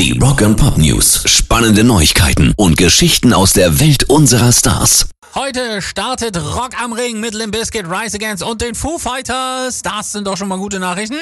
Die 0.00 0.18
Rock 0.18 0.40
and 0.40 0.56
Pop 0.56 0.78
News. 0.78 1.24
Spannende 1.26 1.84
Neuigkeiten 1.84 2.54
und 2.56 2.78
Geschichten 2.78 3.34
aus 3.34 3.52
der 3.52 3.80
Welt 3.80 4.04
unserer 4.04 4.50
Stars. 4.50 5.10
Heute 5.34 5.82
startet 5.82 6.38
Rock 6.38 6.70
am 6.82 6.94
Ring 6.94 7.20
mit 7.20 7.34
Limp 7.34 7.52
Bizkit, 7.52 7.84
Rise 7.84 8.16
Against 8.16 8.42
und 8.42 8.62
den 8.62 8.74
Foo 8.74 8.98
Fighters. 8.98 9.82
Das 9.82 10.12
sind 10.12 10.26
doch 10.26 10.38
schon 10.38 10.48
mal 10.48 10.56
gute 10.56 10.80
Nachrichten. 10.80 11.18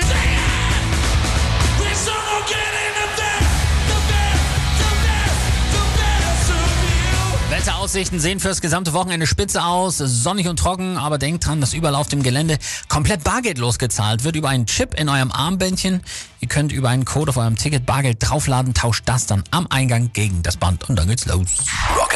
Wetteraussichten 7.88 8.20
sehen 8.20 8.38
fürs 8.38 8.60
gesamte 8.60 8.92
Wochenende 8.92 9.26
spitze 9.26 9.64
aus, 9.64 9.96
sonnig 9.96 10.46
und 10.46 10.58
trocken, 10.58 10.98
aber 10.98 11.16
denkt 11.16 11.46
dran, 11.46 11.62
dass 11.62 11.72
überall 11.72 11.94
auf 11.94 12.06
dem 12.06 12.22
Gelände 12.22 12.58
komplett 12.86 13.24
bargeldlos 13.24 13.78
gezahlt 13.78 14.24
wird 14.24 14.36
über 14.36 14.50
einen 14.50 14.66
Chip 14.66 14.92
in 14.92 15.08
eurem 15.08 15.32
Armbändchen. 15.32 16.02
Ihr 16.40 16.48
könnt 16.48 16.70
über 16.70 16.90
einen 16.90 17.06
Code 17.06 17.30
auf 17.30 17.38
eurem 17.38 17.56
Ticket 17.56 17.86
Bargeld 17.86 18.18
draufladen, 18.20 18.74
tauscht 18.74 19.04
das 19.06 19.24
dann 19.24 19.42
am 19.52 19.68
Eingang 19.70 20.10
gegen 20.12 20.42
das 20.42 20.58
Band 20.58 20.86
und 20.90 20.96
dann 20.96 21.08
geht's 21.08 21.24
los. 21.24 21.48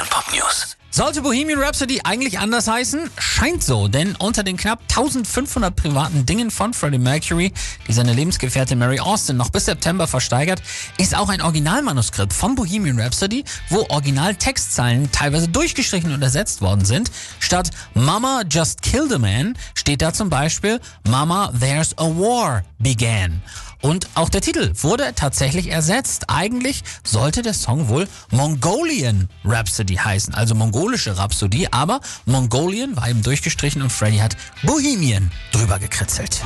Rock 0.03 0.11
Pop 0.11 0.35
News. 0.35 0.77
Sollte 0.91 1.23
Bohemian 1.23 1.61
Rhapsody 1.61 2.01
eigentlich 2.03 2.41
anders 2.41 2.67
heißen? 2.67 3.09
Scheint 3.19 3.63
so, 3.63 3.87
denn 3.87 4.17
unter 4.17 4.43
den 4.43 4.57
knapp 4.57 4.81
1500 4.89 5.77
privaten 5.77 6.27
Dingen 6.27 6.51
von 6.51 6.75
Freddie 6.75 6.99
Mercury, 6.99 7.53
die 7.87 7.93
seine 7.93 8.13
Lebensgefährtin 8.13 8.81
Mary 8.81 8.99
Austin 8.99 9.37
noch 9.37 9.51
bis 9.51 9.67
September 9.67 10.09
versteigert, 10.09 10.61
ist 10.99 11.17
auch 11.17 11.29
ein 11.29 11.41
Originalmanuskript 11.41 12.33
von 12.33 12.57
Bohemian 12.57 12.99
Rhapsody, 13.01 13.45
wo 13.69 13.87
Originaltextzeilen 13.91 15.13
teilweise 15.13 15.49
durchgestrichen 15.49 16.13
und 16.13 16.21
ersetzt 16.21 16.63
worden 16.63 16.85
sind. 16.85 17.13
Statt 17.39 17.71
Mama 17.95 18.43
just 18.51 18.83
killed 18.83 19.13
a 19.13 19.19
man 19.19 19.57
steht 19.75 20.03
da 20.03 20.13
zum 20.13 20.31
Beispiel 20.31 20.81
Mama 21.09 21.53
there's 21.59 21.97
a 21.97 22.07
war 22.07 22.65
began. 22.81 23.41
Und 23.83 24.09
auch 24.15 24.29
der 24.29 24.41
Titel 24.41 24.73
wurde 24.81 25.13
tatsächlich 25.15 25.69
ersetzt. 25.69 26.31
Eigentlich 26.31 26.85
sollte 27.05 27.43
der 27.43 27.53
Song 27.53 27.89
wohl 27.89 28.09
Mongolian 28.31 29.29
Rhapsody 29.45 29.97
heißen, 29.97 30.33
also 30.35 30.55
mongolische 30.55 31.19
Rhapsodie, 31.19 31.69
aber 31.73 32.01
Mongolian 32.25 32.97
war 32.97 33.11
eben 33.11 33.23
durchgestrichen 33.23 33.83
und 33.83 33.91
Freddy 33.91 34.19
hat 34.19 34.37
Bohemian 34.63 35.33
drüber 35.51 35.81
gekritzelt. 35.81 36.41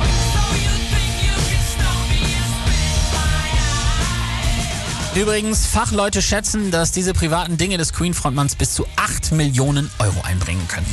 Übrigens, 5.15 5.67
Fachleute 5.67 6.21
schätzen, 6.21 6.71
dass 6.71 6.93
diese 6.93 7.15
privaten 7.15 7.57
Dinge 7.57 7.79
des 7.79 7.93
Queen-Frontmanns 7.95 8.55
bis 8.55 8.75
zu 8.75 8.87
8 8.97 9.33
Millionen 9.33 9.91
Euro 9.99 10.23
einbringen 10.23 10.67
können. 10.69 10.87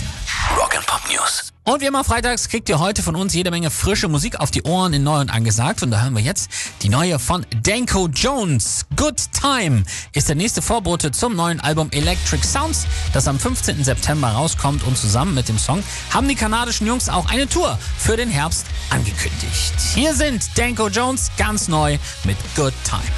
Rock 0.73 0.77
and 0.77 0.88
Pop 0.88 1.02
News. 1.09 1.52
Und 1.66 1.81
wie 1.81 1.85
immer 1.85 2.03
freitags 2.03 2.49
kriegt 2.49 2.67
ihr 2.67 2.79
heute 2.79 3.03
von 3.03 3.16
uns 3.16 3.33
jede 3.33 3.52
Menge 3.52 3.69
frische 3.69 4.07
Musik 4.07 4.39
auf 4.39 4.52
die 4.52 4.63
Ohren 4.63 4.93
in 4.93 5.03
neu 5.03 5.19
und 5.19 5.29
angesagt. 5.29 5.83
Und 5.83 5.91
da 5.91 6.02
hören 6.02 6.13
wir 6.13 6.21
jetzt 6.21 6.49
die 6.81 6.89
neue 6.89 7.19
von 7.19 7.45
Danko 7.61 8.07
Jones. 8.07 8.85
Good 8.95 9.21
Time 9.39 9.83
ist 10.13 10.29
der 10.29 10.35
nächste 10.35 10.61
Vorbote 10.61 11.11
zum 11.11 11.35
neuen 11.35 11.59
Album 11.59 11.89
Electric 11.91 12.45
Sounds, 12.45 12.85
das 13.13 13.27
am 13.27 13.39
15. 13.39 13.83
September 13.83 14.29
rauskommt. 14.29 14.83
Und 14.83 14.97
zusammen 14.97 15.35
mit 15.35 15.47
dem 15.47 15.57
Song 15.57 15.83
haben 16.11 16.27
die 16.27 16.35
kanadischen 16.35 16.88
Jungs 16.88 17.07
auch 17.07 17.29
eine 17.29 17.47
Tour 17.47 17.77
für 17.97 18.17
den 18.17 18.29
Herbst 18.29 18.66
angekündigt. 18.89 19.73
Hier 19.94 20.13
sind 20.13 20.57
Danko 20.57 20.88
Jones 20.89 21.31
ganz 21.38 21.67
neu 21.67 21.97
mit 22.23 22.38
Good 22.55 22.73
Time. 22.83 23.13